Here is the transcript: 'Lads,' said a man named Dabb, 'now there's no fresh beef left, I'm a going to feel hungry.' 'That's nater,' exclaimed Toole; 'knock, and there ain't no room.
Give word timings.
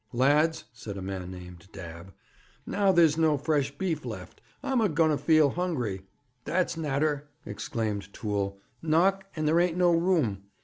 'Lads,' 0.13 0.63
said 0.73 0.97
a 0.97 1.01
man 1.03 1.29
named 1.29 1.67
Dabb, 1.71 2.11
'now 2.65 2.91
there's 2.91 3.19
no 3.19 3.37
fresh 3.37 3.69
beef 3.69 4.03
left, 4.03 4.41
I'm 4.63 4.81
a 4.81 4.89
going 4.89 5.11
to 5.11 5.17
feel 5.23 5.51
hungry.' 5.51 6.07
'That's 6.43 6.75
nater,' 6.75 7.29
exclaimed 7.45 8.11
Toole; 8.11 8.57
'knock, 8.81 9.25
and 9.35 9.47
there 9.47 9.59
ain't 9.59 9.77
no 9.77 9.91
room. 9.91 10.45